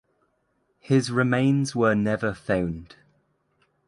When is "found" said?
2.33-2.95